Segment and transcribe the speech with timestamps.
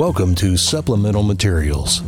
[0.00, 2.00] Welcome to Supplemental Materials,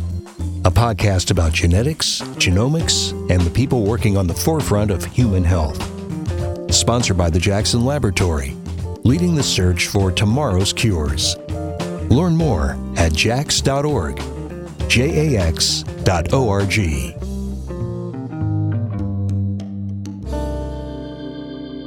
[0.65, 5.77] a podcast about genetics, genomics, and the people working on the forefront of human health.
[6.73, 8.57] Sponsored by the Jackson Laboratory,
[9.03, 11.35] leading the search for tomorrow's cures.
[12.09, 14.17] Learn more at jax.org,
[14.89, 16.77] jax.org.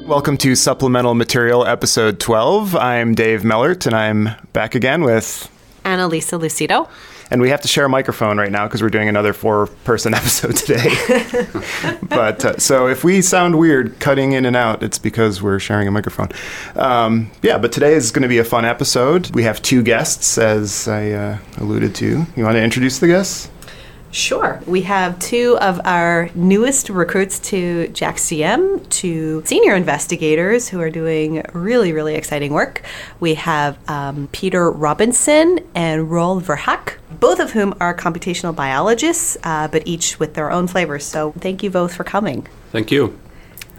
[0.06, 2.76] Welcome to Supplemental Material Episode 12.
[2.76, 5.50] I'm Dave Mellert, and I'm back again with
[5.86, 6.88] Annalisa Lucido.
[7.30, 10.14] And we have to share a microphone right now because we're doing another four person
[10.20, 10.90] episode today.
[12.02, 15.88] but uh, so if we sound weird cutting in and out, it's because we're sharing
[15.88, 16.28] a microphone.
[16.74, 19.34] Um, yeah, but today is going to be a fun episode.
[19.34, 22.26] We have two guests, as I uh, alluded to.
[22.36, 23.48] You want to introduce the guests?
[24.16, 24.62] Sure.
[24.66, 31.44] We have two of our newest recruits to JAX-GM, two senior investigators who are doing
[31.52, 32.80] really, really exciting work.
[33.20, 39.68] We have um, Peter Robinson and Roel Verhaak, both of whom are computational biologists, uh,
[39.68, 41.04] but each with their own flavors.
[41.04, 42.48] So thank you both for coming.
[42.72, 43.20] Thank you.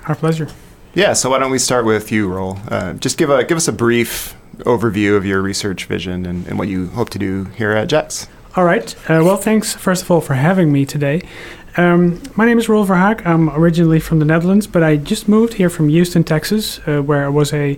[0.05, 0.49] Our pleasure.
[0.93, 2.59] Yeah, so why don't we start with you, Roel?
[2.67, 6.59] Uh, just give, a, give us a brief overview of your research vision and, and
[6.59, 8.27] what you hope to do here at JAX.
[8.55, 8.95] All right.
[9.09, 11.21] Uh, well, thanks, first of all, for having me today.
[11.75, 13.23] Um, my name is Roel Verhaak.
[13.23, 17.23] I'm originally from the Netherlands, but I just moved here from Houston, Texas, uh, where
[17.23, 17.77] I was a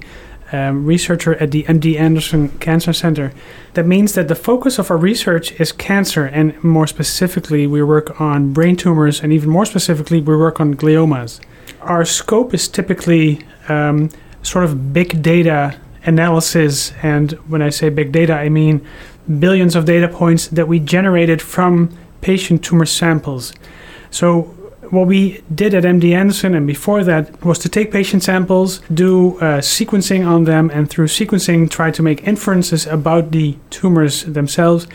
[0.54, 3.34] um, researcher at the MD Anderson Cancer Center.
[3.74, 8.22] That means that the focus of our research is cancer, and more specifically, we work
[8.22, 11.42] on brain tumors, and even more specifically, we work on gliomas.
[11.82, 14.10] Our scope is typically um,
[14.44, 18.86] sort of big data analysis, and when I say big data, I mean
[19.40, 23.54] billions of data points that we generated from patient tumor samples.
[24.12, 24.56] So
[24.90, 29.38] what we did at MD Anderson and before that was to take patient samples, do
[29.38, 34.88] uh, sequencing on them, and through sequencing try to make inferences about the tumors themselves,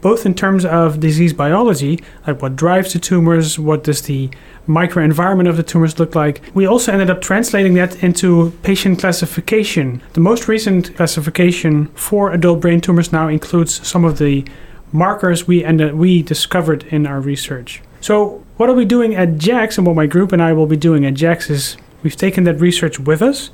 [0.00, 4.30] both in terms of disease biology, like what drives the tumors, what does the
[4.66, 6.40] microenvironment of the tumors look like.
[6.54, 10.00] We also ended up translating that into patient classification.
[10.12, 14.44] The most recent classification for adult brain tumors now includes some of the
[14.92, 17.82] markers we and we discovered in our research.
[18.00, 20.76] So, what are we doing at JAX, and what my group and I will be
[20.76, 23.50] doing at JAX is we've taken that research with us,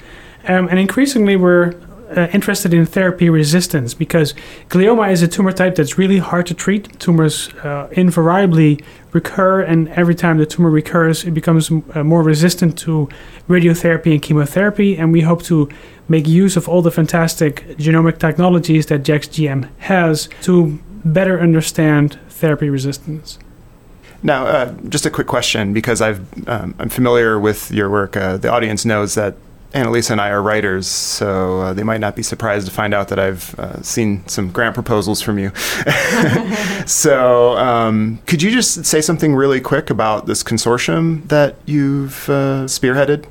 [0.46, 1.74] um, and increasingly we're
[2.14, 4.34] uh, interested in therapy resistance because
[4.68, 6.98] glioma is a tumor type that's really hard to treat.
[7.00, 8.80] Tumors uh, invariably
[9.12, 13.08] recur, and every time the tumor recurs, it becomes uh, more resistant to
[13.48, 14.96] radiotherapy and chemotherapy.
[14.96, 15.68] And we hope to
[16.08, 22.68] make use of all the fantastic genomic technologies that JAX-GM has to better understand therapy
[22.68, 23.38] resistance.
[24.22, 28.16] Now, uh, just a quick question because I've um, I'm familiar with your work.
[28.16, 29.36] Uh, the audience knows that
[29.72, 33.08] Annalisa and I are writers, so uh, they might not be surprised to find out
[33.08, 35.52] that I've uh, seen some grant proposals from you.
[36.86, 42.64] so, um, could you just say something really quick about this consortium that you've uh,
[42.64, 43.26] spearheaded?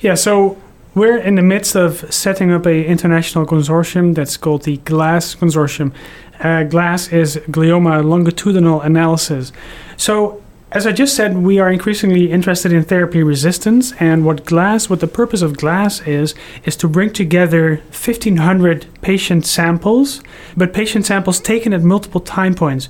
[0.00, 0.58] Yeah, so
[0.94, 5.92] we're in the midst of setting up an international consortium that's called the GLASS Consortium.
[6.38, 9.52] Uh, GLASS is glioma longitudinal analysis.
[9.96, 10.43] So
[10.74, 14.98] as I just said, we are increasingly interested in therapy resistance, and what GLASS, what
[14.98, 20.20] the purpose of GLASS is, is to bring together 1,500 patient samples,
[20.56, 22.88] but patient samples taken at multiple time points.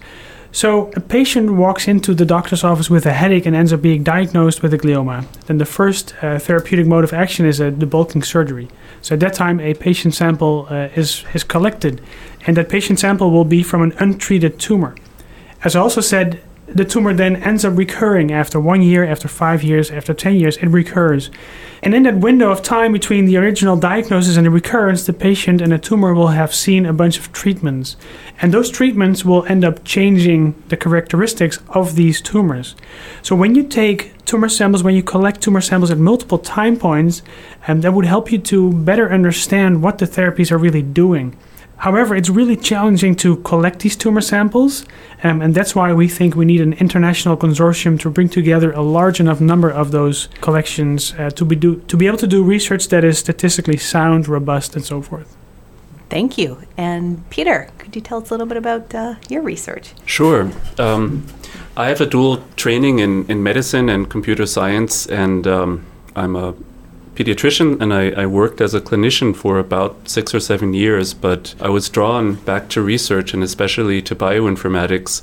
[0.51, 4.03] So a patient walks into the doctor's office with a headache and ends up being
[4.03, 5.27] diagnosed with a glioma.
[5.47, 8.69] Then the first uh, therapeutic mode of action is a debulking surgery.
[9.03, 12.01] So at that time, a patient sample uh, is is collected,
[12.47, 14.95] and that patient sample will be from an untreated tumor.
[15.65, 19.63] As I also said, the tumor then ends up recurring after one year, after five
[19.63, 21.31] years, after 10 years, it recurs.
[21.83, 25.61] And in that window of time between the original diagnosis and the recurrence, the patient
[25.61, 27.97] and the tumor will have seen a bunch of treatments.
[28.41, 32.75] And those treatments will end up changing the characteristics of these tumors.
[33.21, 37.23] So when you take tumor samples, when you collect tumor samples at multiple time points,
[37.69, 41.37] um, that would help you to better understand what the therapies are really doing.
[41.79, 44.87] However, it's really challenging to collect these tumor samples,
[45.23, 48.81] um, and that's why we think we need an international consortium to bring together a
[48.81, 52.43] large enough number of those collections uh, to be do to be able to do
[52.43, 55.37] research that is statistically sound, robust, and so forth.
[56.09, 56.59] Thank you.
[56.77, 59.95] And Peter, could you tell us a little bit about uh, your research?
[60.07, 60.51] Sure.
[60.79, 61.27] Um,
[61.77, 65.85] I have a dual training in, in medicine and computer science, and um,
[66.15, 66.55] I'm a
[67.15, 71.55] pediatrician and I, I, worked as a clinician for about six or seven years, but
[71.61, 75.23] I was drawn back to research and especially to bioinformatics.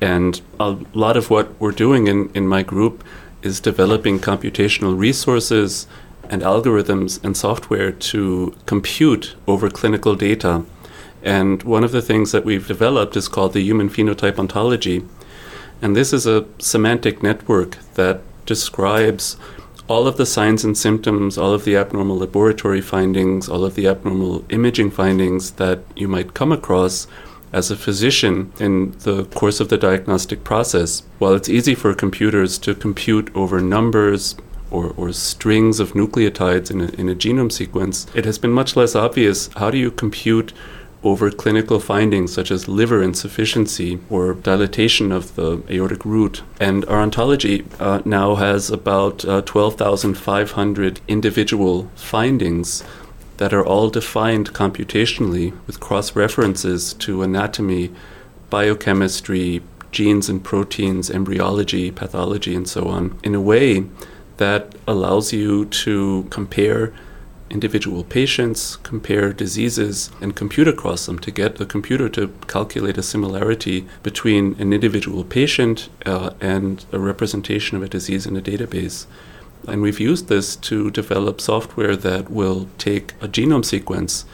[0.00, 3.02] And a lot of what we're doing in, in my group
[3.42, 5.86] is developing computational resources
[6.28, 10.64] and algorithms and software to compute over clinical data.
[11.22, 15.04] And one of the things that we've developed is called the Human Phenotype Ontology.
[15.80, 19.36] And this is a semantic network that describes
[19.92, 23.86] all of the signs and symptoms, all of the abnormal laboratory findings, all of the
[23.86, 27.06] abnormal imaging findings that you might come across
[27.52, 31.02] as a physician in the course of the diagnostic process.
[31.18, 34.34] While it's easy for computers to compute over numbers,
[34.70, 38.74] or, or, strings of nucleotides in a, in a genome sequence, it has been much
[38.74, 40.54] less obvious how do you compute
[41.04, 46.42] over clinical findings such as liver insufficiency or dilatation of the aortic root.
[46.60, 52.84] And our ontology uh, now has about uh, 12,500 individual findings
[53.38, 57.90] that are all defined computationally with cross references to anatomy,
[58.50, 63.84] biochemistry, genes and proteins, embryology, pathology, and so on, in a way
[64.36, 66.92] that allows you to compare
[67.52, 73.02] individual patients, compare diseases, and compute across them to get the computer to calculate a
[73.02, 79.06] similarity between an individual patient uh, and a representation of a disease in a database.
[79.68, 84.24] And we've used this to develop software that will take a genome sequence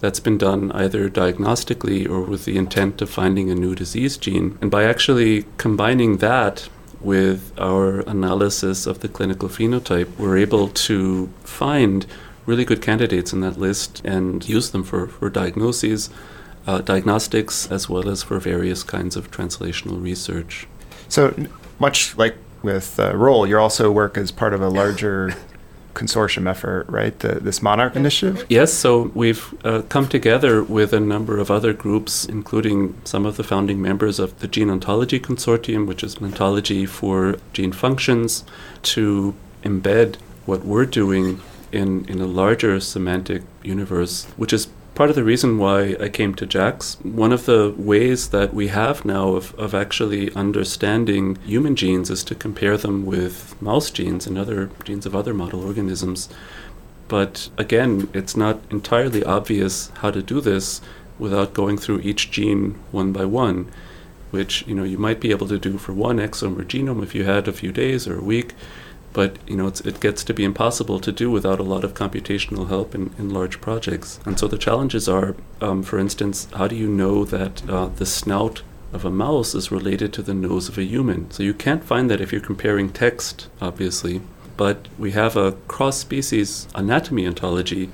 [0.00, 4.56] that's been done either diagnostically or with the intent of finding a new disease gene.
[4.62, 6.68] And by actually combining that
[7.00, 12.06] with our analysis of the clinical phenotype, we're able to find
[12.48, 16.08] really good candidates in that list and use them for, for diagnoses,
[16.66, 20.66] uh, diagnostics, as well as for various kinds of translational research.
[21.08, 21.34] So,
[21.78, 25.34] much like with uh, Roel, you also work as part of a larger
[25.92, 27.18] consortium effort, right?
[27.18, 28.46] The, this Monarch initiative?
[28.48, 33.36] Yes, so we've uh, come together with a number of other groups, including some of
[33.36, 38.44] the founding members of the Gene Ontology Consortium, which is an ontology for gene functions,
[38.94, 39.34] to
[39.64, 40.16] embed
[40.46, 41.40] what we're doing
[41.72, 46.34] in, in a larger semantic universe, which is part of the reason why I came
[46.34, 46.96] to JAX.
[47.02, 52.24] One of the ways that we have now of, of actually understanding human genes is
[52.24, 56.28] to compare them with mouse genes and other genes of other model organisms.
[57.06, 60.80] But again, it's not entirely obvious how to do this
[61.18, 63.70] without going through each gene one by one,
[64.32, 67.14] which you know you might be able to do for one exome or genome if
[67.14, 68.52] you had a few days or a week
[69.18, 72.68] but you know it gets to be impossible to do without a lot of computational
[72.68, 74.20] help in, in large projects.
[74.24, 78.06] And so the challenges are, um, for instance, how do you know that uh, the
[78.06, 78.62] snout
[78.92, 81.28] of a mouse is related to the nose of a human?
[81.32, 84.20] So you can't find that if you're comparing text, obviously.
[84.56, 87.90] But we have a cross-species anatomy ontology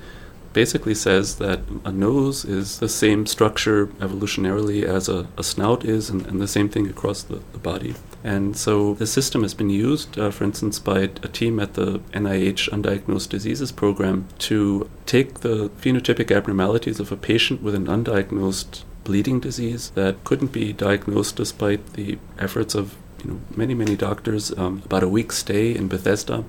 [0.53, 6.09] basically says that a nose is the same structure evolutionarily as a, a snout is,
[6.09, 7.93] and, and, the same thing across the, the, body.
[8.25, 11.99] And so the system has been used, uh, for instance, by a team at the
[12.11, 18.81] NIH Undiagnosed Diseases Program to take the phenotypic abnormalities of a patient with an undiagnosed
[19.03, 24.51] bleeding disease that couldn't be diagnosed despite the efforts of you know, many, many doctors,
[24.57, 26.43] um, about a week's stay in Bethesda,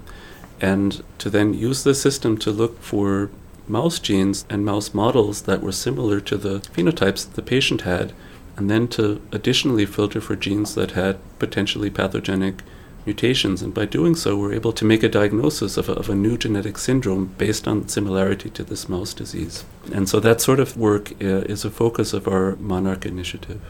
[0.63, 3.31] and to then use the system to look for
[3.69, 8.15] mouse genes and mouse models that were similar to the phenotypes that the patient had,
[8.57, 12.63] and then to additionally filter for genes that had potentially pathogenic
[13.05, 13.63] mutations.
[13.63, 16.37] And by doing so, we're able to make a diagnosis of a, of a new
[16.37, 19.65] genetic syndrome based on similarity to this mouse disease.
[19.93, 23.61] And so that sort of work uh, is a focus of our Monarch initiative.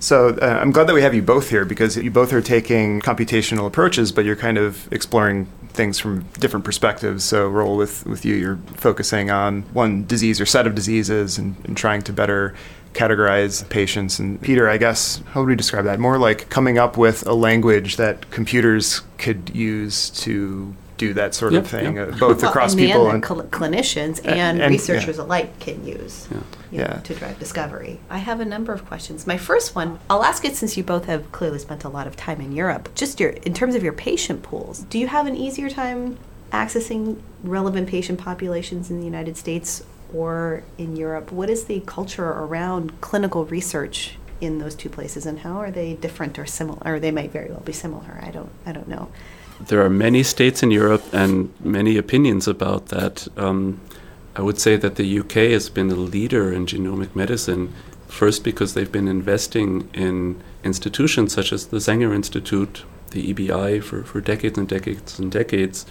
[0.00, 3.00] So uh, I'm glad that we have you both here because you both are taking
[3.00, 7.24] computational approaches, but you're kind of exploring things from different perspectives.
[7.24, 11.56] So Roel with with you, you're focusing on one disease or set of diseases and,
[11.64, 12.54] and trying to better
[12.94, 14.18] categorize patients.
[14.18, 15.98] And Peter, I guess, how would we describe that?
[15.98, 21.54] More like coming up with a language that computers could use to do that sort
[21.54, 25.24] of thing, uh, both well, across and people and cl- clinicians and, and researchers yeah.
[25.24, 26.38] alike can use yeah.
[26.70, 26.86] yeah.
[26.86, 27.98] Know, to drive discovery.
[28.08, 29.26] I have a number of questions.
[29.26, 32.14] My first one, I'll ask it since you both have clearly spent a lot of
[32.16, 32.94] time in Europe.
[32.94, 36.16] Just your in terms of your patient pools, do you have an easier time
[36.52, 39.82] accessing relevant patient populations in the United States
[40.14, 41.32] or in Europe?
[41.32, 45.94] What is the culture around clinical research in those two places, and how are they
[45.94, 46.80] different or similar?
[46.84, 48.20] Or they might very well be similar.
[48.22, 48.50] I don't.
[48.66, 49.08] I don't know
[49.60, 53.28] there are many states in Europe and many opinions about that.
[53.36, 53.80] Um,
[54.36, 57.72] I would say that the UK has been a leader in genomic medicine,
[58.08, 64.02] first because they've been investing in institutions such as the Sanger Institute, the EBI, for,
[64.02, 65.86] for decades and decades and decades,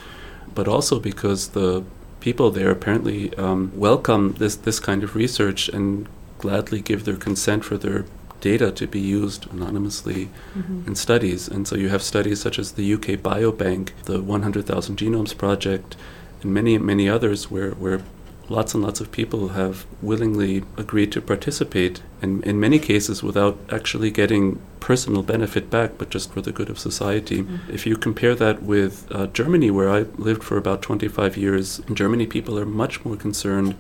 [0.54, 1.84] but also because the
[2.24, 7.66] people there apparently um, welcome this, this kind of research and gladly give their consent
[7.66, 8.06] for their
[8.40, 10.88] data to be used anonymously mm-hmm.
[10.88, 11.50] in studies.
[11.50, 15.98] And so you have studies such as the UK Biobank, the 100,000 Genomes Project,
[16.42, 18.02] and many, many others where, where
[18.50, 23.58] lots and lots of people have willingly agreed to participate, and in many cases without
[23.72, 27.44] actually getting personal benefit back, but just for the good of society.
[27.44, 27.74] Mm-hmm.
[27.74, 31.96] If you compare that with uh, Germany, where I lived for about 25 years, in
[31.96, 33.76] Germany people are much more concerned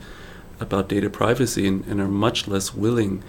[0.62, 3.22] about data privacy and, and are much less willing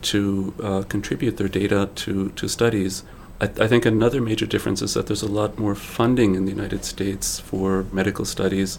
[0.00, 3.04] to uh, contribute their data to, to studies.
[3.40, 6.44] I, th- I, think another major difference is that there's a lot more funding in
[6.44, 8.78] the United States for medical studies.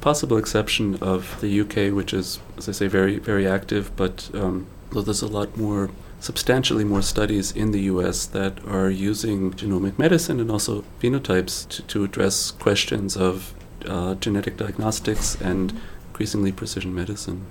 [0.00, 4.30] The possible exception of the UK, which is, as I say, very, very active, but
[4.32, 5.90] um, there's a lot more,
[6.20, 11.82] substantially more studies in the US that are using genomic medicine and also phenotypes to,
[11.82, 13.52] to address questions of
[13.86, 15.78] uh, genetic diagnostics and
[16.08, 17.44] increasingly precision medicine.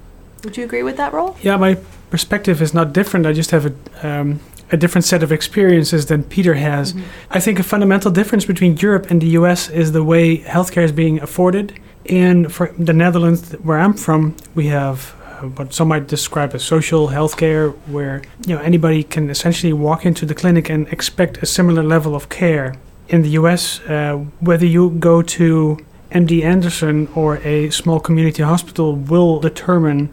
[0.43, 1.37] Would you agree with that Roel?
[1.43, 1.77] Yeah, my
[2.09, 3.27] perspective is not different.
[3.27, 3.73] I just have a,
[4.07, 4.39] um,
[4.71, 6.93] a different set of experiences than Peter has.
[6.93, 7.05] Mm-hmm.
[7.29, 10.91] I think a fundamental difference between Europe and the US is the way healthcare is
[10.91, 11.79] being afforded.
[12.05, 16.63] And for the Netherlands, where I'm from, we have uh, what some might describe as
[16.63, 21.45] social healthcare, where you know anybody can essentially walk into the clinic and expect a
[21.45, 22.75] similar level of care.
[23.09, 25.77] In the US, uh, whether you go to
[26.11, 30.09] MD Anderson or a small community hospital will determine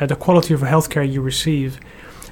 [0.00, 1.78] uh, the quality of healthcare you receive.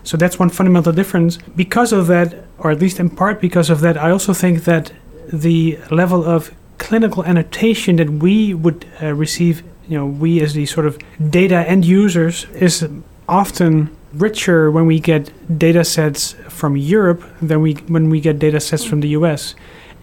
[0.03, 1.39] So that's one fundamental difference.
[1.57, 4.93] Because of that, or at least in part because of that, I also think that
[5.33, 10.67] the level of clinical annotation that we would uh, receive, you know, we as the
[10.67, 10.99] sort of
[11.31, 12.87] data end users, is
[13.29, 18.61] often richer when we get data sets from Europe than we when we get data
[18.61, 19.55] sets from the US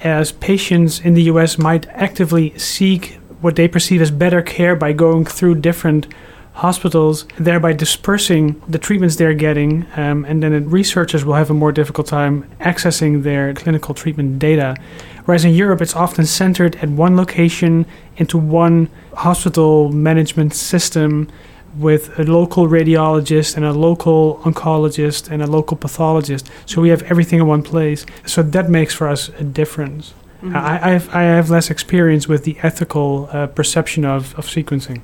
[0.04, 4.94] as patients in the US might actively seek what they perceive as better care by
[4.94, 6.08] going through different
[6.54, 11.72] hospitals, thereby dispersing the treatments they're getting, um, and then researchers will have a more
[11.72, 14.76] difficult time accessing their clinical treatment data.
[15.26, 17.86] Whereas in Europe, it's often centered at one location
[18.18, 21.30] into one hospital management system
[21.78, 26.50] with a local radiologist and a local oncologist and a local pathologist.
[26.66, 28.06] So we have everything in one place.
[28.26, 30.14] So that makes for us a difference.
[30.42, 30.56] Mm-hmm.
[30.56, 35.02] I, I, have, I have less experience with the ethical uh, perception of, of sequencing.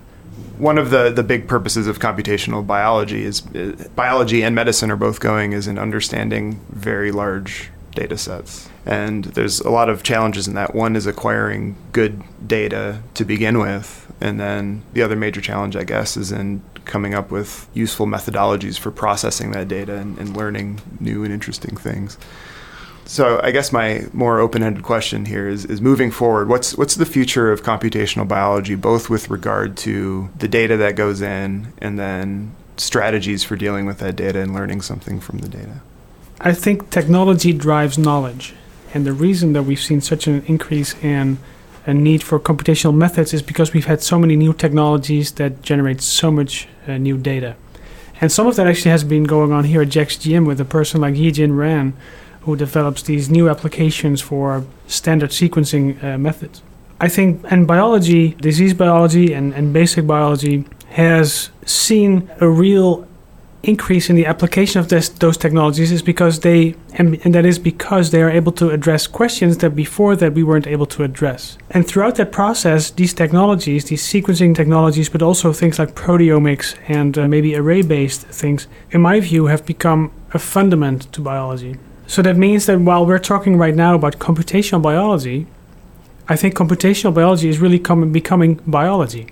[0.58, 4.96] One of the, the big purposes of computational biology is uh, biology and medicine are
[4.96, 8.70] both going is in understanding very large data sets.
[8.86, 10.74] And there's a lot of challenges in that.
[10.74, 15.84] One is acquiring good data to begin with and then the other major challenge, I
[15.84, 20.82] guess, is in coming up with useful methodologies for processing that data and, and learning
[21.00, 22.18] new and interesting things.
[23.06, 27.06] So I guess my more open-ended question here is, is moving forward, what's what's the
[27.06, 32.54] future of computational biology, both with regard to the data that goes in and then
[32.76, 35.80] strategies for dealing with that data and learning something from the data?
[36.40, 38.54] I think technology drives knowledge.
[38.94, 41.40] And the reason that we've seen such an increase in
[41.86, 46.02] a need for computational methods is because we've had so many new technologies that generate
[46.02, 47.56] so much uh, new data.
[48.20, 51.02] And some of that actually has been going on here at JaxGM with a person
[51.02, 51.94] like Yijun Ruan,
[52.42, 56.62] who develops these new applications for standard sequencing uh, methods.
[57.00, 63.07] I think, and biology, disease biology, and, and basic biology has seen a real
[63.64, 67.60] increase in the application of this, those technologies is because they and, and, that is
[67.60, 71.58] because they are able to address questions that before that we weren't able to address.
[71.72, 77.18] And throughout that process these technologies these sequencing technologies but also things like proteomics and
[77.18, 81.76] uh, maybe array based things in my view have become a fundament to biology.
[82.06, 85.48] So that means that while we're talking right now about computational biology
[86.30, 89.28] i think computational biology is really com- becoming biology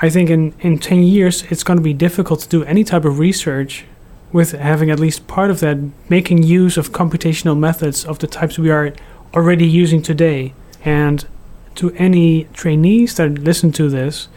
[0.00, 3.04] I think in, in 10 years, it's going to be difficult to do any type
[3.04, 3.84] of research
[4.32, 5.78] with having at least part of that
[6.08, 8.92] making use of computational methods of the types we are
[9.34, 10.54] already using today.
[10.84, 11.26] And
[11.76, 14.28] to any trainees that listen to this,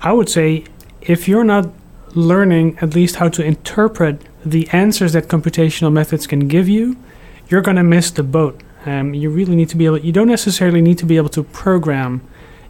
[0.00, 0.64] I would say
[1.02, 1.70] if you're not
[2.14, 6.96] learning at least how to interpret the answers that computational methods can give you,
[7.48, 8.62] you're going to miss the boat.
[8.86, 11.42] Um, you really need to be able, you don't necessarily need to be able to
[11.42, 12.22] program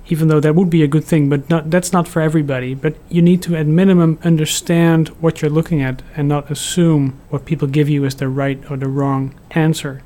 [0.08, 2.74] even though that would be a good thing, but not, that's not for everybody.
[2.74, 7.46] But you need to, at minimum, understand what you're looking at and not assume what
[7.46, 10.02] people give you as the right or the wrong answer.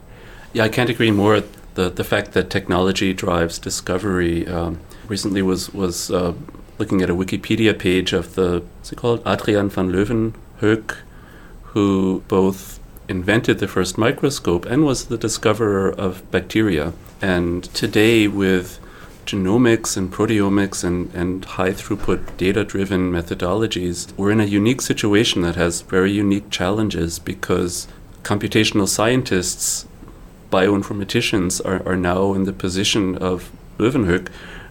[0.53, 1.43] Yeah, I can't agree more.
[1.75, 4.47] The the fact that technology drives discovery.
[4.47, 6.35] Um, recently, was was uh,
[6.79, 10.97] looking at a Wikipedia page of the what's it called Adrian van Leeuwenhoek,
[11.75, 16.93] who both invented the first microscope and was the discoverer of bacteria.
[17.21, 18.79] And today, with
[19.29, 25.43] genomics and proteomics and, and high throughput data driven methodologies, we're in a unique situation
[25.43, 27.87] that has very unique challenges because
[28.23, 29.87] computational scientists,
[30.51, 34.29] bioinformaticians, are, are now in the position of Leeuwenhoek,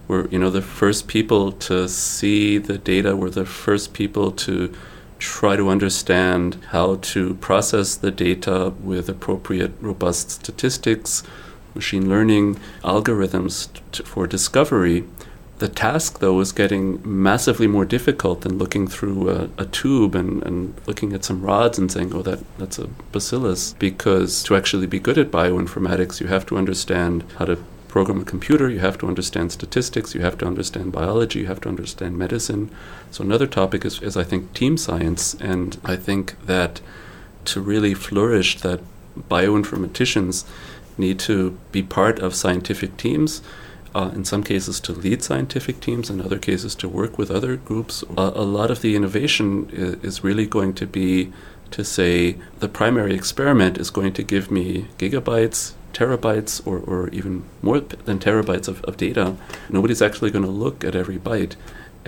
[0.08, 3.16] We're you know the first people to see the data.
[3.16, 4.74] We're the first people to
[5.20, 11.24] try to understand how to process the data with appropriate, robust statistics,
[11.78, 15.06] machine learning, algorithms t- for discovery.
[15.60, 20.44] The task, though, is getting massively more difficult than looking through a, a, tube and,
[20.44, 23.74] and looking at some rods and saying, oh, that, that's a bacillus.
[23.74, 27.58] Because to actually be good at bioinformatics, you have to understand how to
[27.88, 31.62] program a computer, you have to understand statistics, you have to understand biology, you have
[31.62, 32.70] to understand medicine.
[33.10, 35.34] So, another topic is, is I think, team science.
[35.36, 36.82] And I think that
[37.46, 38.82] to really flourish, that
[39.30, 40.46] bioinformaticians
[40.98, 43.42] need to be part of scientific teams
[43.96, 47.56] uh, in some cases to lead scientific teams, in other cases to work with other
[47.56, 48.04] groups.
[48.16, 51.32] Uh, a lot of the innovation is, is really going to be
[51.72, 57.44] to say the primary experiment is going to give me gigabytes, terabytes, or, or even
[57.62, 59.36] more than terabytes of, of data.
[59.70, 61.56] Nobody's actually going to look at every byte.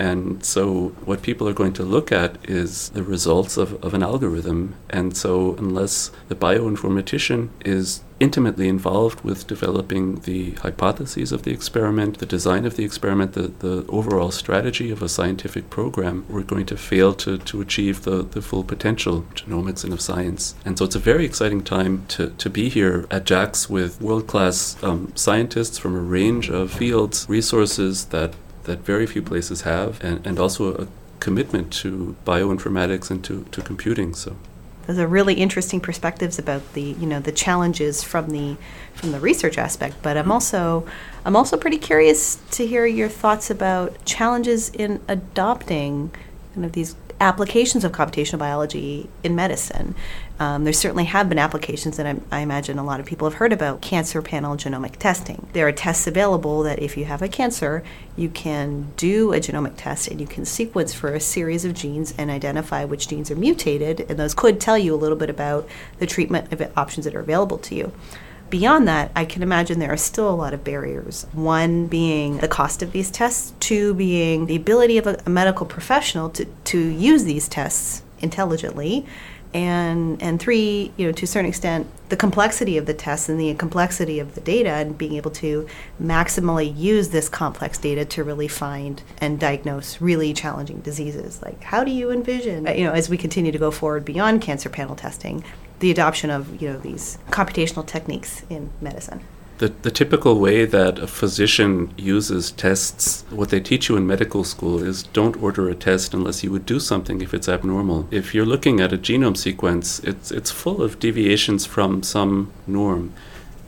[0.00, 4.02] And so, what people are going to look at is the results of, of an
[4.02, 4.76] algorithm.
[4.88, 12.16] And so, unless the bioinformatician is intimately involved with developing the hypotheses of the experiment,
[12.16, 16.64] the design of the experiment, the, the overall strategy of a scientific program, we're going
[16.66, 20.54] to fail to, to achieve the, the full potential of genomics and of science.
[20.64, 24.26] And so, it's a very exciting time to, to be here at JAX with world
[24.26, 28.32] class um, scientists from a range of fields, resources that
[28.64, 30.88] that very few places have, and, and also a
[31.20, 34.14] commitment to bioinformatics and to, to computing.
[34.14, 34.36] So
[34.86, 38.56] those are really interesting perspectives about the you know the challenges from the
[38.94, 39.96] from the research aspect.
[40.02, 40.32] But I'm mm-hmm.
[40.32, 40.86] also
[41.24, 46.10] I'm also pretty curious to hear your thoughts about challenges in adopting
[46.54, 49.94] kind of these applications of computational biology in medicine.
[50.40, 53.38] Um, there certainly have been applications that I, I, imagine a lot of people have
[53.38, 55.46] heard about cancer panel genomic testing.
[55.52, 57.84] There are tests available that if you have a cancer,
[58.16, 62.14] you can do a genomic test and you can sequence for a series of genes
[62.16, 65.68] and identify which genes are mutated, and those could tell you a little bit about
[65.98, 67.92] the treatment options that are available to you
[68.50, 71.24] beyond that, I can imagine there are still a lot of barriers.
[71.32, 75.64] One being the cost of these tests, two being the ability of a, a medical
[75.64, 79.06] professional to, to use these tests intelligently.
[79.52, 83.40] And, and three, you know, to a certain extent, the complexity of the tests and
[83.40, 85.66] the complexity of the data, and being able to
[86.00, 91.42] maximally use this complex data to really find and diagnose really challenging diseases.
[91.42, 94.68] Like, how do you envision, you know, as we continue to go forward beyond cancer
[94.68, 95.42] panel testing,
[95.80, 99.20] the adoption of you know these computational techniques in medicine.
[99.60, 104.42] The, the typical way that a physician uses tests, what they teach you in medical
[104.42, 108.08] school is don't order a test unless you would do something if it's abnormal.
[108.10, 113.12] If you're looking at a genome sequence, it's, it's full of deviations from some norm.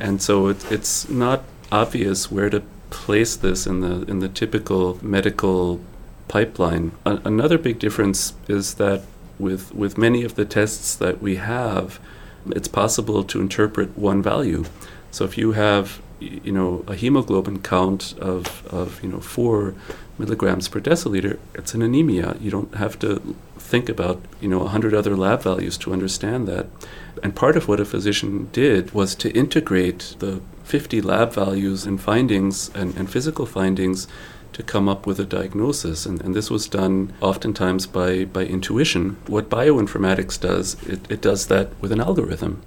[0.00, 4.98] And so it, it's not obvious where to place this in the, in the typical
[5.02, 5.78] medical
[6.26, 6.92] pipeline.
[7.04, 9.02] A, another big difference is that
[9.38, 12.00] with, with many of the tests that we have,
[12.46, 14.64] it's possible to interpret one value.
[15.12, 19.74] So if you have you know a hemoglobin count of, of you know four
[20.18, 22.36] milligrams per deciliter, it's an anemia.
[22.40, 26.48] You don't have to think about you know a hundred other lab values to understand
[26.48, 26.66] that.
[27.22, 32.00] And part of what a physician did was to integrate the 50 lab values and
[32.00, 34.08] findings and, and physical findings
[34.54, 36.06] to come up with a diagnosis.
[36.06, 39.16] And, and this was done oftentimes by, by intuition.
[39.26, 42.62] What bioinformatics does, it, it does that with an algorithm.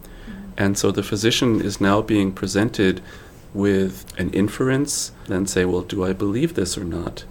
[0.57, 3.01] And so the physician is now being presented
[3.53, 7.23] with an inference, then say, well, do I believe this or not?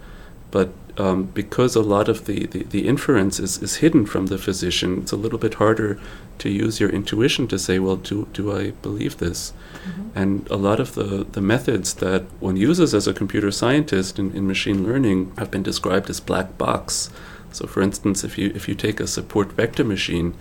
[0.50, 4.38] But um, because a lot of the, the, the, inference is, is hidden from the
[4.38, 5.98] physician, it's a little bit harder
[6.38, 9.52] to use your intuition to say, well, do, do I believe this?
[9.84, 10.08] Mm-hmm.
[10.14, 14.32] And a lot of the, the methods that one uses as a computer scientist in,
[14.36, 17.10] in machine learning have been described as black box.
[17.50, 20.34] So, for instance, if you, if you take a support vector machine,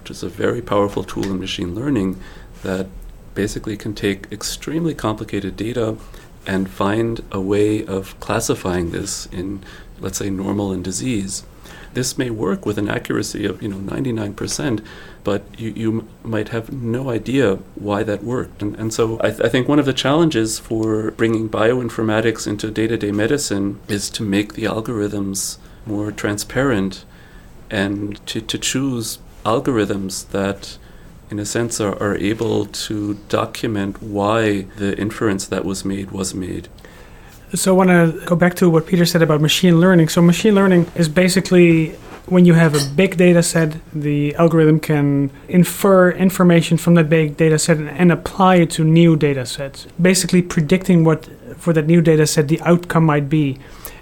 [0.00, 2.20] which is a very powerful tool in machine learning
[2.62, 2.86] that
[3.34, 5.96] basically can take extremely complicated data
[6.46, 9.62] and find a way of classifying this in,
[10.00, 11.44] let's say, normal and disease.
[11.94, 14.84] This may work with an accuracy of you know 99%,
[15.24, 18.62] but you, you might have no idea why that worked.
[18.62, 22.70] And, and so I, th- I think one of the challenges for bringing bioinformatics into
[22.70, 27.04] day-to-day medicine is to make the algorithms more transparent
[27.70, 29.18] and to, to choose
[29.52, 30.78] algorithms that
[31.30, 36.34] in a sense, are, are able to document why the inference that was made was
[36.34, 36.68] made.
[37.54, 40.08] So I want to go back to what Peter said about machine learning.
[40.08, 41.90] So machine learning is basically
[42.26, 47.38] when you have a big data set, the algorithm can infer information from that big
[47.38, 51.86] data set and, and apply it to new data sets, basically predicting what for that
[51.86, 53.58] new data set the outcome might be.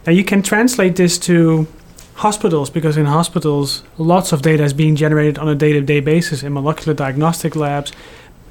[0.06, 1.68] Now you can translate this to
[2.16, 6.52] hospitals because in hospitals lots of data is being generated on a day-to-day basis in
[6.52, 7.92] molecular diagnostic labs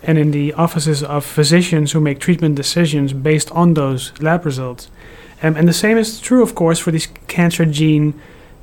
[0.04, 4.90] and in the offices of physicians who make treatment decisions based on those lab results.
[5.42, 8.20] Um, and the same is true, of course, for these cancer gene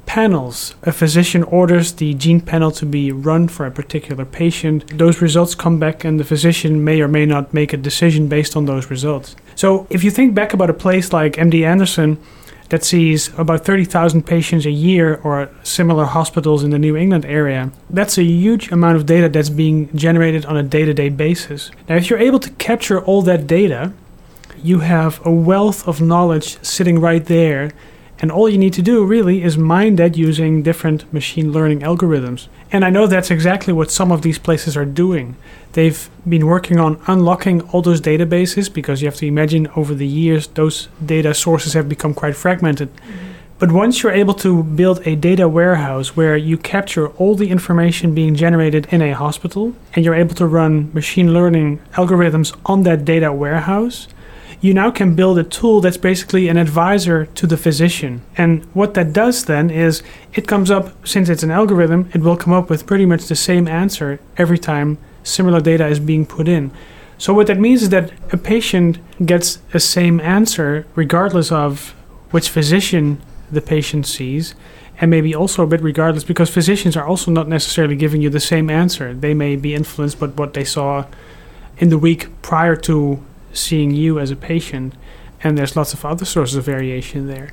[0.06, 0.74] panels.
[0.84, 4.98] A physician orders the gene panel to be run for a particular patient.
[4.98, 8.56] Those results come back, and the physician may or may not make a decision based
[8.56, 9.36] on those results.
[9.54, 12.18] So, if you think back about a place like MD Anderson,
[12.72, 17.70] that sees about 30,000 patients a year or similar hospitals in the New England area.
[17.90, 21.70] That's a huge amount of data that's being generated on a day to day basis.
[21.86, 23.92] Now, if you're able to capture all that data,
[24.62, 27.72] you have a wealth of knowledge sitting right there.
[28.18, 32.46] And all you need to do really is mine that using different machine learning algorithms.
[32.70, 35.36] And I know that's exactly what some of these places are doing.
[35.72, 40.06] They've been working on unlocking all those databases because you have to imagine over the
[40.06, 42.94] years those data sources have become quite fragmented.
[42.94, 43.32] Mm-hmm.
[43.62, 48.12] But once you're able to build a data warehouse where you capture all the information
[48.12, 53.04] being generated in a hospital and you're able to run machine learning algorithms on that
[53.04, 54.08] data warehouse,
[54.62, 58.22] you now can build a tool that's basically an advisor to the physician.
[58.38, 62.36] And what that does then is it comes up, since it's an algorithm, it will
[62.36, 66.46] come up with pretty much the same answer every time similar data is being put
[66.46, 66.70] in.
[67.18, 71.90] So what that means is that a patient gets the same answer regardless of
[72.30, 73.20] which physician
[73.50, 74.54] the patient sees,
[75.00, 78.40] and maybe also a bit regardless because physicians are also not necessarily giving you the
[78.40, 79.12] same answer.
[79.12, 81.06] They may be influenced by what they saw
[81.78, 83.20] in the week prior to
[83.52, 84.94] seeing you as a patient,
[85.42, 87.50] and there's lots of other sources of variation there.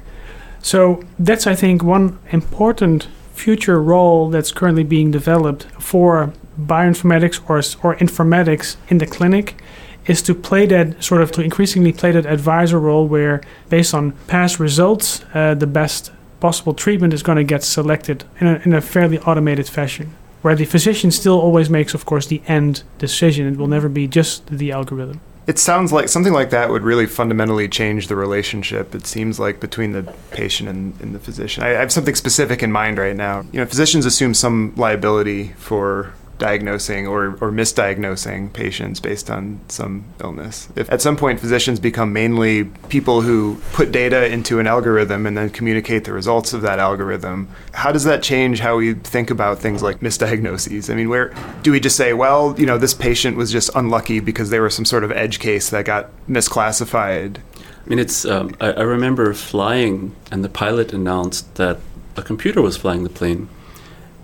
[0.61, 7.57] So that's I think one important future role that's currently being developed for bioinformatics or,
[7.87, 9.61] or informatics in the clinic
[10.05, 14.11] is to play that sort of to increasingly play that advisor role where based on
[14.27, 18.73] past results uh, the best possible treatment is going to get selected in a, in
[18.73, 23.47] a fairly automated fashion where the physician still always makes of course the end decision
[23.47, 27.07] it will never be just the algorithm it sounds like something like that would really
[27.07, 28.93] fundamentally change the relationship.
[28.93, 31.63] It seems like between the patient and, and the physician.
[31.63, 33.43] I, I have something specific in mind right now.
[33.51, 40.05] You know, physicians assume some liability for diagnosing or, or misdiagnosing patients based on some
[40.21, 40.69] illness.
[40.75, 45.37] If at some point physicians become mainly people who put data into an algorithm and
[45.37, 49.59] then communicate the results of that algorithm, how does that change how we think about
[49.59, 50.89] things like misdiagnoses?
[50.89, 54.19] I mean, where do we just say, well, you know, this patient was just unlucky
[54.19, 57.37] because they were some sort of edge case that got misclassified?
[57.85, 58.25] I mean, it's.
[58.25, 61.79] Um, I, I remember flying, and the pilot announced that
[62.15, 63.49] a computer was flying the plane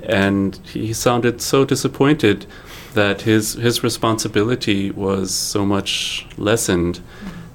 [0.08, 2.46] and he sounded so disappointed
[2.94, 7.02] that his his responsibility was so much lessened.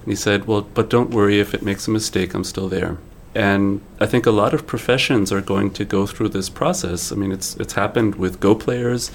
[0.02, 2.98] And he said, "Well, but don't worry if it makes a mistake, I'm still there."
[3.34, 7.12] And I think a lot of professions are going to go through this process.
[7.12, 9.10] I mean, it's it's happened with Go players.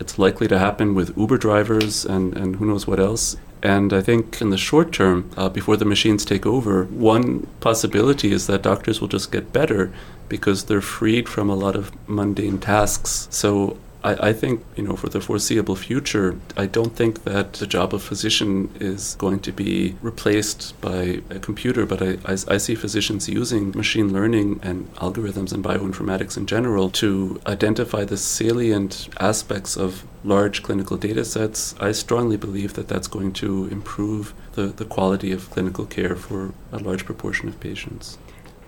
[0.00, 3.36] It's likely to happen with Uber drivers and, and who knows what else.
[3.62, 8.32] And I think in the short term, uh, before the machines take over, one possibility
[8.32, 9.92] is that doctors will just get better
[10.28, 13.28] because they're freed from a lot of mundane tasks.
[13.30, 17.66] So I, I, think, you know, for the foreseeable future, I don't think that the
[17.66, 22.58] job of physician is going to be replaced by a computer, but I, I, I
[22.58, 29.08] see physicians using machine learning and algorithms and bioinformatics in general to identify the salient
[29.18, 31.74] aspects of large clinical data sets.
[31.80, 36.52] I strongly believe that that's going to improve the, the quality of clinical care for
[36.72, 38.18] a large proportion of patients.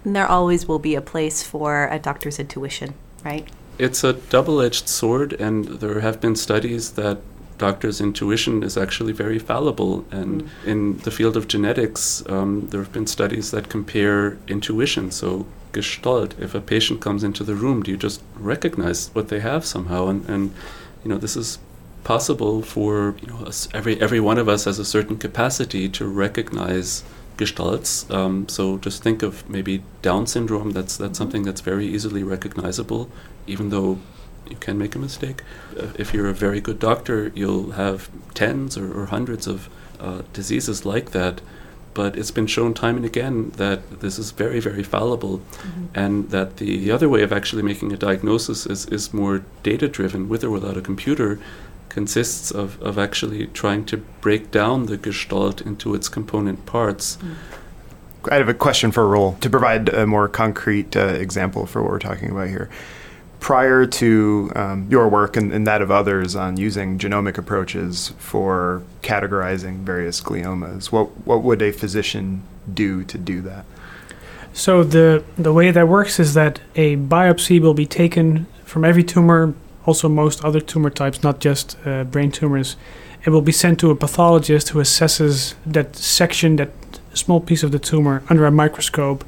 [0.04, 3.46] And there always will be a place for a doctor's intuition, right?
[3.80, 7.18] It's a double-edged sword, and there have been studies that
[7.56, 10.04] doctors' intuition is actually very fallible.
[10.10, 10.48] And mm.
[10.66, 15.10] in the field of genetics, um, there have been studies that compare intuition.
[15.10, 19.40] So, gestalt, if a patient comes into the room, do you just recognize what they
[19.40, 20.08] have somehow?
[20.08, 20.54] And, and
[21.02, 21.58] you know, this is
[22.04, 26.06] possible for you know us, every every one of us has a certain capacity to
[26.06, 27.04] recognize
[27.40, 27.90] gestalts.
[28.18, 30.70] Um, so just think of maybe Down syndrome.
[30.70, 31.14] That's that's mm-hmm.
[31.22, 33.02] something that's very easily recognizable
[33.46, 33.98] even though
[34.48, 35.42] you can make a mistake.
[35.78, 40.22] Uh, if you're a very good doctor, you'll have tens or, or hundreds of uh,
[40.32, 41.40] diseases like that.
[41.92, 45.86] But it's been shown time and again that this is very, very fallible, mm-hmm.
[45.92, 49.88] and that the, the other way of actually making a diagnosis is, is more data
[49.88, 51.40] driven, with or without a computer,
[51.90, 57.18] consists of, of actually trying to break down the gestalt into its component parts.
[57.18, 57.34] Mm.
[58.30, 61.90] I have a question for Roel to provide a more concrete uh, example for what
[61.90, 62.70] we're talking about here
[63.40, 68.82] prior to um, your work and, and that of others on using genomic approaches for
[69.02, 73.64] categorizing various gliomas, what, what would a physician do to do that?
[74.52, 79.04] So the the way that works is that a biopsy will be taken from every
[79.04, 79.54] tumor,
[79.86, 82.76] also most other tumor types, not just uh, brain tumors.
[83.24, 86.70] It will be sent to a pathologist who assesses that section, that
[87.14, 89.24] small piece of the tumor under a microscope.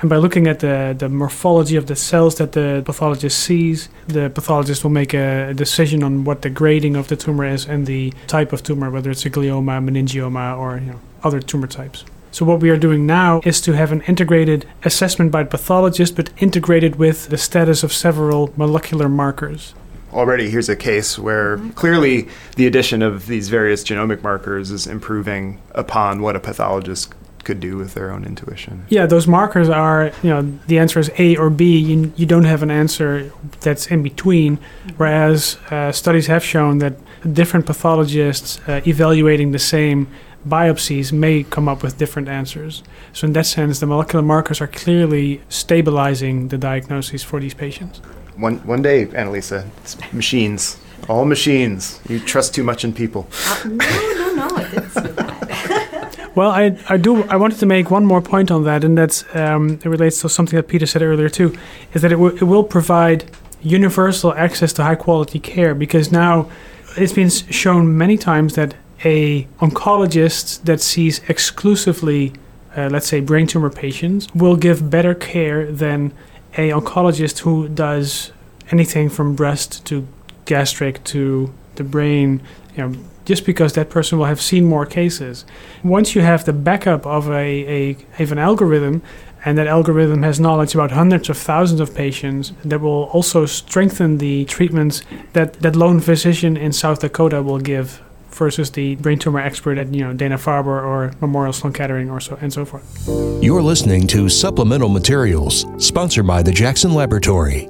[0.00, 4.30] And by looking at the, the morphology of the cells that the pathologist sees, the
[4.30, 8.12] pathologist will make a decision on what the grading of the tumor is and the
[8.26, 12.04] type of tumor, whether it's a glioma, meningioma, or you know, other tumor types.
[12.32, 16.30] So what we are doing now is to have an integrated assessment by pathologist, but
[16.38, 19.74] integrated with the status of several molecular markers.
[20.12, 25.60] Already, here's a case where clearly the addition of these various genomic markers is improving
[25.74, 28.84] upon what a pathologist could do with their own intuition.
[28.88, 31.78] Yeah, those markers are, you know, the answer is A or B.
[31.78, 34.58] You, you don't have an answer that's in between.
[34.96, 36.94] Whereas uh, studies have shown that
[37.32, 40.08] different pathologists uh, evaluating the same
[40.46, 42.82] biopsies may come up with different answers.
[43.12, 48.00] So, in that sense, the molecular markers are clearly stabilizing the diagnoses for these patients.
[48.36, 52.00] One, one day, Annalisa, it's machines, all machines.
[52.08, 53.28] You trust too much in people.
[53.46, 56.34] Uh, no, no, no, I didn't.
[56.34, 57.24] Well, I, I do.
[57.24, 60.30] I wanted to make one more point on that, and that's um, it relates to
[60.30, 61.54] something that Peter said earlier too,
[61.92, 66.50] is that it, w- it will provide universal access to high quality care because now
[66.96, 72.32] it's been shown many times that a oncologist that sees exclusively,
[72.76, 76.12] uh, let's say, brain tumor patients will give better care than
[76.54, 78.32] a oncologist who does
[78.70, 80.06] anything from breast to
[80.44, 82.42] gastric to the brain.
[82.76, 85.44] You know, just because that person will have seen more cases.
[85.84, 89.02] Once you have the backup of a, a an algorithm,
[89.44, 94.18] and that algorithm has knowledge about hundreds of thousands of patients, that will also strengthen
[94.18, 98.00] the treatments that that lone physician in South Dakota will give
[98.34, 102.20] versus the brain tumor expert at you know Dana Farber or Memorial Sloan Kettering or
[102.20, 103.08] so and so forth.
[103.42, 107.68] You're listening to Supplemental Materials, sponsored by the Jackson Laboratory.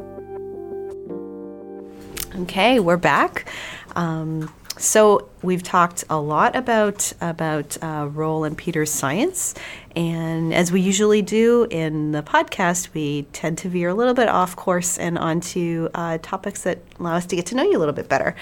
[2.41, 3.47] Okay, we're back.
[3.95, 9.55] Um, so we've talked a lot about about uh, Roel and Peter's science,
[9.95, 14.29] and as we usually do in the podcast, we tend to veer a little bit
[14.29, 17.81] off course and onto uh, topics that allow us to get to know you a
[17.81, 18.35] little bit better.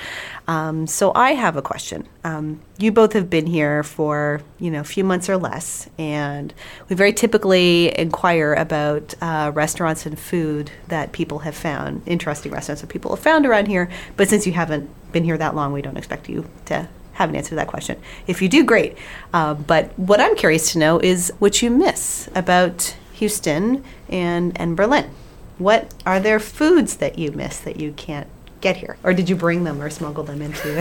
[0.47, 2.07] Um, so I have a question.
[2.23, 6.55] Um, you both have been here for you know a few months or less, and
[6.89, 12.81] we very typically inquire about uh, restaurants and food that people have found, interesting restaurants
[12.81, 13.91] that people have found around here.
[14.17, 16.89] But since you haven't been here that long, we don't expect you to
[17.21, 18.01] have an answer to that question.
[18.27, 18.97] If you do, great.
[19.33, 24.77] Uh, but what I'm curious to know is what you miss about Houston and, and
[24.77, 25.11] Berlin.
[25.59, 28.27] What are there foods that you miss that you can't
[28.63, 28.97] get here?
[29.05, 30.79] Or did you bring them or smuggle them into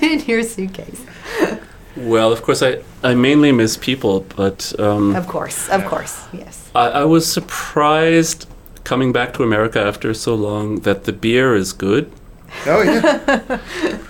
[0.02, 1.04] in your suitcase?
[1.96, 6.70] Well, of course, I, I mainly miss people, but um, Of course, of course, yes.
[6.74, 8.46] I, I was surprised
[8.84, 12.10] coming back to America after so long that the beer is good.
[12.66, 13.58] Oh yeah,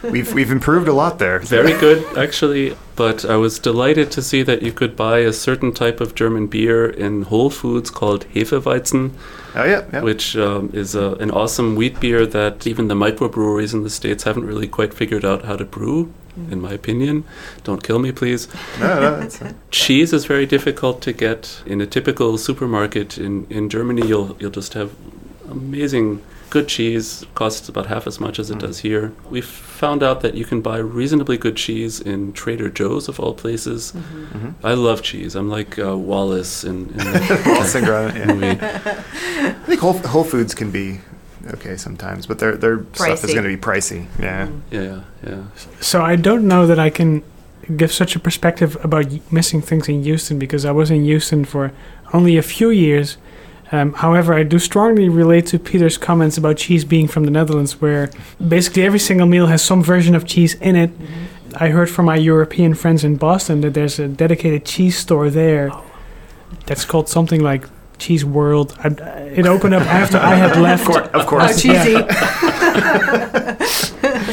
[0.10, 1.38] we've we've improved a lot there.
[1.38, 2.76] Very good, actually.
[2.96, 6.46] But I was delighted to see that you could buy a certain type of German
[6.46, 9.12] beer in Whole Foods called Hefeweizen,
[9.54, 10.02] Oh yeah, yeah.
[10.02, 14.24] which um, is a, an awesome wheat beer that even the microbreweries in the States
[14.24, 16.12] haven't really quite figured out how to brew,
[16.50, 17.24] in my opinion.
[17.64, 18.46] Don't kill me, please.
[18.78, 23.70] no, no, it's, Cheese is very difficult to get in a typical supermarket in, in
[23.70, 24.06] Germany.
[24.06, 24.92] You'll you'll just have
[25.48, 26.22] amazing
[26.52, 27.24] good cheese.
[27.34, 28.60] Costs about half as much as it mm.
[28.60, 29.12] does here.
[29.30, 33.32] We've found out that you can buy reasonably good cheese in Trader Joe's of all
[33.32, 33.92] places.
[33.92, 34.24] Mm-hmm.
[34.24, 34.66] Mm-hmm.
[34.66, 35.34] I love cheese.
[35.34, 38.26] I'm like uh, Wallace in, in the Wallace and Gromit, yeah.
[38.26, 38.58] movie.
[38.60, 41.00] I think Whole, Whole Foods can be
[41.54, 44.06] okay sometimes, but their their stuff is going to be pricey.
[44.20, 44.46] Yeah.
[44.46, 44.74] Mm-hmm.
[44.74, 45.44] Yeah, yeah.
[45.80, 47.24] So I don't know that I can
[47.76, 51.46] give such a perspective about y- missing things in Houston because I was in Houston
[51.46, 51.72] for
[52.12, 53.16] only a few years.
[53.72, 57.80] Um, however, I do strongly relate to Peter's comments about cheese being from the Netherlands,
[57.80, 58.10] where
[58.46, 60.90] basically every single meal has some version of cheese in it.
[61.56, 65.72] I heard from my European friends in Boston that there's a dedicated cheese store there
[66.66, 67.66] that's called something like
[67.98, 68.76] Cheese World.
[68.84, 70.86] I, it opened up after I had left.
[70.88, 71.64] Of course, of course.
[71.64, 71.96] Oh, course.
[71.96, 71.96] cheesy.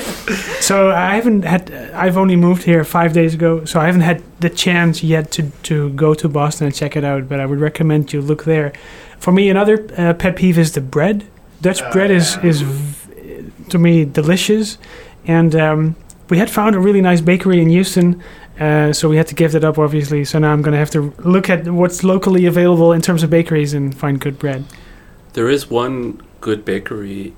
[0.69, 1.71] So I haven't had.
[1.95, 5.49] I've only moved here five days ago, so I haven't had the chance yet to
[5.63, 7.27] to go to Boston and check it out.
[7.27, 8.71] But I would recommend you look there.
[9.19, 11.25] For me, another uh, pet peeve is the bread.
[11.61, 14.77] Dutch bread is is v- to me delicious,
[15.27, 15.95] and um,
[16.29, 18.21] we had found a really nice bakery in Houston.
[18.59, 20.25] Uh, so we had to give that up, obviously.
[20.25, 23.29] So now I'm going to have to look at what's locally available in terms of
[23.29, 24.65] bakeries and find good bread.
[25.33, 27.33] There is one good bakery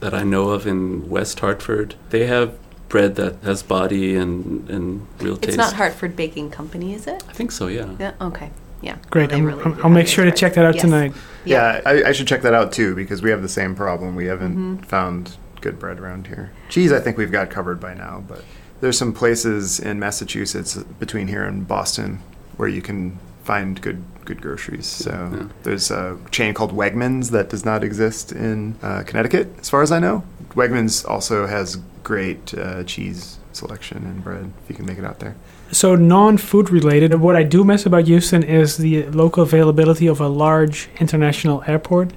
[0.00, 1.96] that I know of in West Hartford.
[2.10, 2.56] They have
[2.88, 5.48] bread that has body and, and real taste.
[5.48, 7.24] It's not Hartford Baking Company, is it?
[7.28, 7.96] I think so, yeah.
[7.98, 8.12] Yeah.
[8.20, 8.50] Okay.
[8.84, 8.96] Yeah.
[9.10, 9.30] Great.
[9.30, 10.82] They I'm, really I'm, I'll make sure to check that out Yes.
[10.82, 11.12] tonight.
[11.46, 14.14] Yeah, I, I should check that out too because we have the same problem.
[14.14, 14.82] We haven't Mm-hmm.
[14.84, 16.52] found good bread around here.
[16.68, 18.44] Cheese, I think we've got covered by now, but
[18.80, 22.20] there's some places in Massachusetts between here and Boston
[22.58, 24.86] where you can find good good groceries.
[24.86, 25.46] So Yeah.
[25.64, 29.90] there's a chain called Wegmans that does not exist in uh, Connecticut, as far as
[29.92, 30.24] I know.
[30.54, 35.18] Wegmans also has great uh, cheese selection and bread if you can make it out
[35.20, 35.34] there.
[35.72, 40.28] So non-food related, what I do miss about Houston is the local availability of a
[40.28, 42.12] large international airport,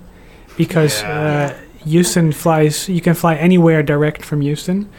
[0.58, 1.54] because Yeah.
[1.54, 1.54] uh,
[1.86, 2.89] Houston flies.
[2.89, 4.89] You can fly anywhere direct from Houston,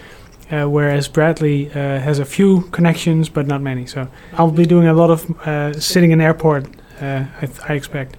[0.51, 3.85] uh, whereas Bradley uh, has a few connections, but not many.
[3.87, 6.67] So I'll be doing a lot of uh, sitting in airport.
[7.01, 8.17] Uh, I, th- I expect.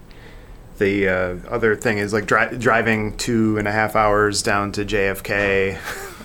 [0.78, 4.84] The uh, other thing is like dri- driving two and a half hours down to
[4.84, 5.76] JFK.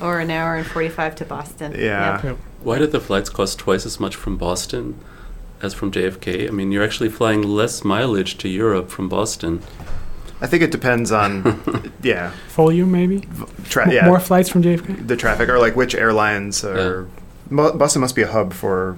[0.01, 1.73] Or an hour and 45 to Boston.
[1.77, 2.21] Yeah.
[2.23, 2.38] Yep.
[2.63, 4.97] Why did the flights cost twice as much from Boston
[5.62, 6.47] as from JFK?
[6.47, 9.62] I mean, you're actually flying less mileage to Europe from Boston.
[10.41, 13.23] I think it depends on, yeah, Volume maybe.
[13.69, 15.08] tra- M- yeah, More flights from JFK.
[15.08, 17.08] the traffic or like which airlines are.
[17.49, 18.97] Mo- Boston must be a hub for.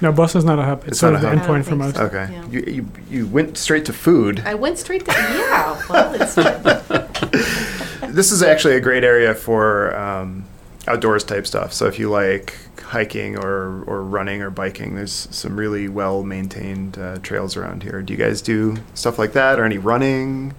[0.00, 0.78] No, Boston's not a hub.
[0.80, 1.50] It's, It's sort not of a the hub.
[1.50, 1.96] endpoint for most.
[1.96, 2.46] think Okay, Yeah.
[2.50, 4.42] you, you you went straight to food.
[4.46, 6.36] I went straight to, yeah, well, it's,
[8.10, 10.44] This is actually a great area for um,
[10.86, 11.72] outdoors type stuff.
[11.72, 16.98] So if you like hiking or or running or biking, there's some really well maintained
[16.98, 18.02] uh, trails around here.
[18.02, 20.54] Do you guys do stuff like that or any running?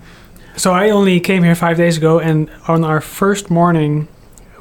[0.57, 4.07] So I only came here five days ago, and on our first morning,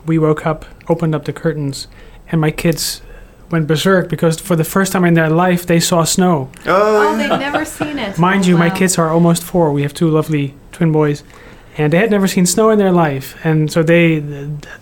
[0.07, 1.89] we woke up, opened up the curtains,
[2.31, 3.03] and my kids
[3.51, 6.49] went berserk because for the first time in their life they saw snow.
[6.67, 8.17] oh, they've never seen it.
[8.19, 9.73] Mind Oh, you, my kids are almost four.
[9.73, 11.25] We have two lovely twin boys,
[11.79, 14.19] and they had never seen snow in their life, and so they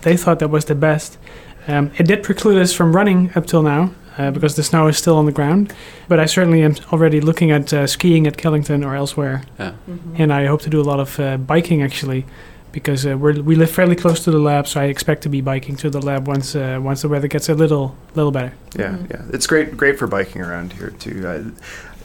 [0.02, 1.18] they thought that was the best.
[1.66, 4.96] Um, it did preclude us from running up till now uh, because the snow is
[4.96, 5.72] still on the ground,
[6.08, 9.72] but I certainly am already looking at uh, skiing at Killington or elsewhere, Yeah.
[9.88, 10.18] Mhm.
[10.20, 12.24] and I hope to do a lot of uh, biking actually.
[12.70, 15.40] Because uh, we're, we live fairly close to the lab, so I expect to be
[15.40, 18.52] biking to the lab once uh, once the weather gets a little little better.
[18.78, 19.10] Yeah, Mhm.
[19.10, 21.26] yeah, it's great great for biking around here too.
[21.26, 21.40] Uh,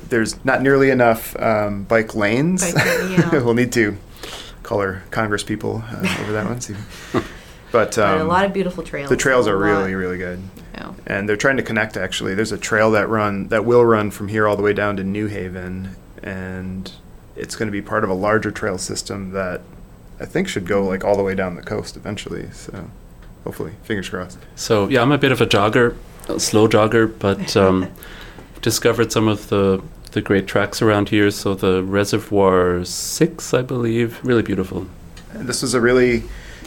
[0.09, 2.63] there's not nearly enough um, bike lanes.
[2.73, 3.43] Bike lane, yeah.
[3.43, 3.97] we'll need to
[4.63, 6.61] call our Congress people uh, over that one.
[6.61, 6.75] See.
[7.71, 9.09] But But a um, lot of beautiful trails.
[9.09, 10.39] the trails are really really good,
[10.75, 10.93] Yeah.
[11.07, 11.97] and they're trying to connect.
[11.97, 14.95] Actually, there's a trail that run that will run from here all the way down
[14.97, 16.91] to New Haven, and
[17.35, 19.61] it's going to be part of a larger trail system that
[20.19, 22.51] I think should go like all the way down the coast eventually.
[22.51, 22.91] So
[23.43, 24.37] hopefully, fingers crossed.
[24.55, 25.97] So yeah, I'm a bit of a jogger,
[26.29, 27.91] a slow jogger, but um,
[28.61, 29.81] discovered some of the
[30.13, 31.29] the great tracks around here.
[31.31, 34.87] So the Reservoir Six, I believe, really beautiful.
[35.33, 36.23] And This was a really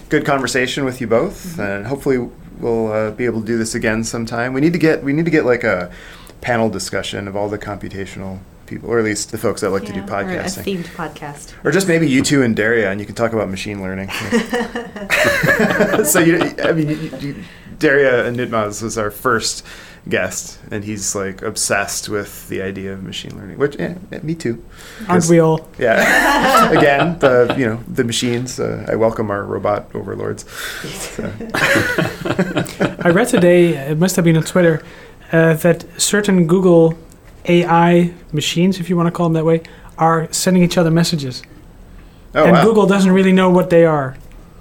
[0.09, 2.19] good conversation with you both, and hopefully
[2.59, 4.53] we'll uh, be able to do this again sometime.
[4.53, 5.91] We need to get we need to get like a
[6.41, 9.93] panel discussion of all the computational people, or at least the folks that like to
[9.93, 11.53] do Yeah, Or a themed podcast.
[11.65, 14.11] or just maybe you two and Daria, and you can talk about machine learning.
[16.05, 17.45] so you, I mean, you, you,
[17.79, 19.65] Daria and Nitmaz was our first
[20.09, 23.59] guest, and he's like obsessed with the idea of machine learning.
[23.59, 24.63] Which, yeah, me too.
[25.09, 25.69] Aren't 'Cause- we all?
[25.79, 26.71] Yeah.
[26.79, 28.61] Again, the you know the machines.
[28.61, 30.45] Uh, I welcome our robot overlords.
[30.91, 31.23] So,
[33.05, 34.83] I read today, it must have been on Twitter,
[35.33, 36.95] uh, that certain Google
[37.47, 39.63] AI machines, if you want to call them that way,
[39.99, 41.43] are sending each other messages.
[42.35, 42.65] oh and wow.
[42.65, 44.17] Google doesn't really know what they are.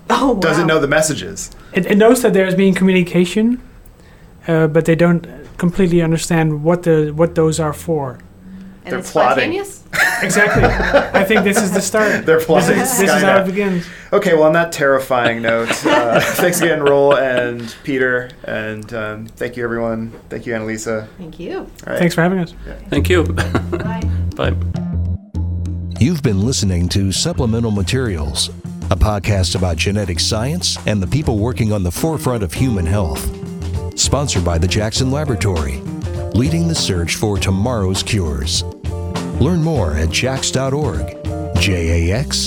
[0.09, 0.39] Oh, wow.
[0.39, 1.49] doesn't know the messages.
[1.73, 3.59] It, it knows that there's being communication,
[4.47, 5.25] uh, but they don't
[5.57, 8.19] completely understand what the what those are for.
[8.83, 9.51] And They're it's plotting.
[9.53, 9.83] spontaneous?
[10.21, 10.63] Exactly.
[11.19, 12.23] I think this is the start.
[12.25, 13.87] They're This plotting is, this is how it begins.
[14.13, 19.57] Okay, well, on that terrifying note, uh, thanks again, Roel and Peter, and um, thank
[19.57, 20.11] you, everyone.
[20.29, 21.07] Thank you, Annalisa.
[21.17, 21.57] Thank you.
[21.57, 21.97] All right.
[21.97, 22.53] Thanks for having us.
[22.89, 23.23] Thank you.
[23.23, 24.01] Bye.
[24.35, 24.53] Bye.
[25.99, 28.49] You've been listening to Supplemental Materials,
[28.91, 33.25] a podcast about genetic science and the people working on the forefront of human health.
[33.95, 35.79] Sponsored by the Jackson Laboratory,
[36.35, 38.63] leading the search for tomorrow's cures.
[39.39, 41.23] Learn more at jax.org,
[41.59, 42.45] jax.org.